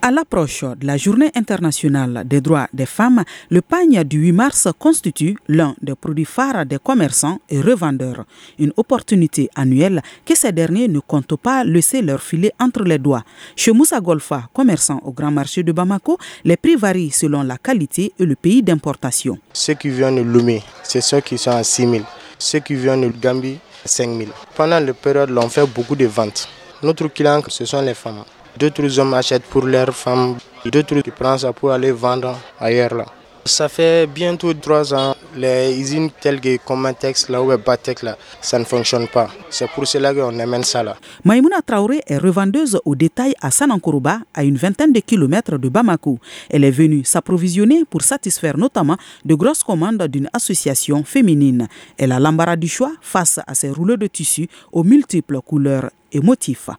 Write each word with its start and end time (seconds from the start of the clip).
À 0.00 0.12
l'approche 0.12 0.62
de 0.62 0.86
la 0.86 0.96
Journée 0.96 1.30
internationale 1.34 2.22
des 2.24 2.40
droits 2.40 2.68
des 2.72 2.86
femmes, 2.86 3.24
le 3.50 3.60
pagne 3.60 4.04
du 4.04 4.18
8 4.20 4.32
mars 4.32 4.68
constitue 4.78 5.36
l'un 5.48 5.74
des 5.82 5.96
produits 5.96 6.24
phares 6.24 6.64
des 6.64 6.78
commerçants 6.78 7.40
et 7.50 7.60
revendeurs. 7.60 8.24
Une 8.60 8.72
opportunité 8.76 9.50
annuelle 9.56 10.00
que 10.24 10.36
ces 10.36 10.52
derniers 10.52 10.86
ne 10.86 11.00
comptent 11.00 11.36
pas 11.36 11.64
laisser 11.64 12.00
leur 12.00 12.22
filet 12.22 12.52
entre 12.60 12.84
les 12.84 12.98
doigts. 12.98 13.24
Chez 13.56 13.72
Moussa 13.72 14.00
Golfa, 14.00 14.48
commerçant 14.54 15.00
au 15.04 15.10
grand 15.10 15.32
marché 15.32 15.64
de 15.64 15.72
Bamako, 15.72 16.16
les 16.44 16.56
prix 16.56 16.76
varient 16.76 17.10
selon 17.10 17.42
la 17.42 17.58
qualité 17.58 18.12
et 18.18 18.24
le 18.24 18.36
pays 18.36 18.62
d'importation. 18.62 19.36
Ceux 19.52 19.74
qui 19.74 19.88
viennent 19.88 20.16
de 20.16 20.22
Lomé, 20.22 20.62
c'est 20.84 21.00
ceux 21.00 21.20
qui 21.20 21.36
sont 21.36 21.50
à 21.50 21.64
6 21.64 21.90
000. 21.90 22.04
Ceux 22.38 22.60
qui 22.60 22.76
viennent 22.76 23.00
de 23.00 23.12
Gambie, 23.20 23.58
5 23.84 24.16
000. 24.16 24.30
Pendant 24.54 24.78
la 24.78 24.94
période, 24.94 25.36
on 25.36 25.48
fait 25.48 25.66
beaucoup 25.66 25.96
de 25.96 26.06
ventes. 26.06 26.48
Notre 26.84 27.08
client, 27.08 27.42
ce 27.48 27.64
sont 27.64 27.82
les 27.82 27.94
femmes. 27.94 28.22
D'autres 28.56 28.98
hommes 28.98 29.14
achètent 29.14 29.44
pour 29.44 29.64
leurs 29.64 29.94
femmes, 29.94 30.36
d'autres 30.64 31.00
prennent 31.10 31.38
ça 31.38 31.52
pour 31.52 31.72
aller 31.72 31.92
vendre 31.92 32.38
ailleurs. 32.60 32.94
Là. 32.94 33.06
Ça 33.44 33.66
fait 33.68 34.06
bientôt 34.06 34.52
trois 34.52 34.92
ans, 34.92 35.14
les 35.34 35.74
usines 35.80 36.10
telles 36.20 36.38
que 36.38 36.58
Comatex 36.58 37.30
là 37.30 37.42
ou 37.42 37.56
Batex 37.56 38.02
là, 38.02 38.18
ça 38.42 38.58
ne 38.58 38.64
fonctionne 38.64 39.08
pas. 39.08 39.30
C'est 39.48 39.70
pour 39.70 39.86
cela 39.86 40.12
qu'on 40.12 40.38
amène 40.38 40.64
ça 40.64 40.82
là. 40.82 40.96
Maïmouna 41.24 41.62
Traoré 41.64 42.00
est 42.06 42.18
revendeuse 42.18 42.78
au 42.84 42.94
détail 42.94 43.32
à 43.40 43.50
Sanankourouba, 43.50 44.18
à 44.34 44.44
une 44.44 44.56
vingtaine 44.56 44.92
de 44.92 45.00
kilomètres 45.00 45.56
de 45.56 45.68
Bamako. 45.70 46.18
Elle 46.50 46.64
est 46.64 46.70
venue 46.70 47.04
s'approvisionner 47.04 47.84
pour 47.88 48.02
satisfaire 48.02 48.58
notamment 48.58 48.98
de 49.24 49.34
grosses 49.34 49.64
commandes 49.64 50.02
d'une 50.08 50.28
association 50.34 51.02
féminine. 51.02 51.68
Elle 51.96 52.12
a 52.12 52.20
l'embarras 52.20 52.56
du 52.56 52.68
choix 52.68 52.92
face 53.00 53.40
à 53.46 53.54
ces 53.54 53.70
rouleaux 53.70 53.96
de 53.96 54.08
tissu 54.08 54.46
aux 54.72 54.84
multiples 54.84 55.40
couleurs 55.40 55.88
et 56.12 56.20
motifs. 56.20 56.70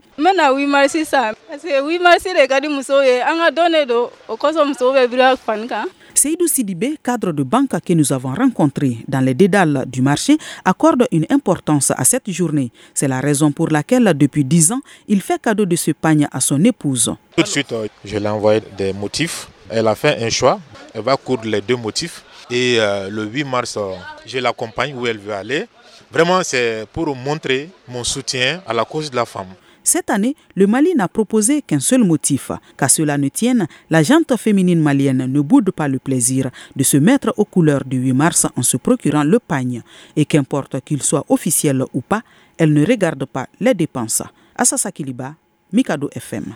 Seydou 6.19 6.47
Sidibé, 6.47 6.97
cadre 7.01 7.31
de 7.31 7.43
banque 7.43 7.79
que 7.85 7.93
nous 7.93 8.11
avons 8.11 8.33
rencontré 8.33 8.97
dans 9.07 9.21
les 9.21 9.33
dédales 9.33 9.85
du 9.87 10.01
marché, 10.01 10.37
accorde 10.65 11.07
une 11.13 11.25
importance 11.29 11.91
à 11.95 12.03
cette 12.03 12.29
journée. 12.31 12.71
C'est 12.93 13.07
la 13.07 13.21
raison 13.21 13.53
pour 13.53 13.69
laquelle, 13.69 14.13
depuis 14.17 14.43
dix 14.43 14.71
ans, 14.73 14.81
il 15.07 15.21
fait 15.21 15.41
cadeau 15.41 15.65
de 15.65 15.77
ce 15.77 15.91
pagne 15.91 16.27
à 16.31 16.41
son 16.41 16.61
épouse. 16.65 17.15
Tout 17.37 17.43
de 17.43 17.47
suite, 17.47 17.73
je 18.03 18.17
lui 18.17 18.25
ai 18.25 18.27
envoyé 18.27 18.61
des 18.77 18.91
motifs. 18.91 19.47
Elle 19.69 19.87
a 19.87 19.95
fait 19.95 20.23
un 20.23 20.29
choix. 20.29 20.59
Elle 20.93 21.01
va 21.01 21.15
coudre 21.17 21.45
les 21.45 21.61
deux 21.61 21.75
motifs. 21.75 22.23
Et 22.49 22.77
euh, 22.79 23.09
le 23.09 23.25
8 23.25 23.43
mars, 23.43 23.77
je 24.25 24.39
l'accompagne 24.39 24.95
où 24.95 25.05
elle 25.05 25.19
veut 25.19 25.33
aller. 25.33 25.65
Vraiment, 26.11 26.41
c'est 26.43 26.85
pour 26.91 27.15
montrer 27.15 27.69
mon 27.87 28.03
soutien 28.03 28.61
à 28.65 28.73
la 28.73 28.83
cause 28.83 29.11
de 29.11 29.15
la 29.15 29.25
femme. 29.25 29.53
Cette 29.83 30.09
année, 30.09 30.35
le 30.55 30.67
Mali 30.67 30.93
n'a 30.95 31.07
proposé 31.07 31.61
qu'un 31.61 31.79
seul 31.79 32.03
motif. 32.03 32.51
Qu'à 32.77 32.89
cela 32.89 33.17
ne 33.17 33.27
tienne, 33.29 33.67
la 33.89 34.03
jante 34.03 34.35
féminine 34.37 34.79
malienne 34.81 35.25
ne 35.25 35.41
boude 35.41 35.71
pas 35.71 35.87
le 35.87 35.99
plaisir 35.99 36.49
de 36.75 36.83
se 36.83 36.97
mettre 36.97 37.33
aux 37.37 37.45
couleurs 37.45 37.83
du 37.85 37.97
8 37.97 38.13
mars 38.13 38.47
en 38.55 38.61
se 38.63 38.77
procurant 38.77 39.23
le 39.23 39.39
pagne. 39.39 39.81
Et 40.15 40.25
qu'importe 40.25 40.81
qu'il 40.81 41.01
soit 41.03 41.25
officiel 41.29 41.83
ou 41.93 42.01
pas, 42.01 42.21
elle 42.57 42.73
ne 42.73 42.85
regarde 42.85 43.25
pas 43.25 43.47
les 43.59 43.73
dépenses. 43.73 44.23
Assasa 44.55 44.91
Kiliba, 44.91 45.35
Mikado 45.71 46.09
FM. 46.13 46.53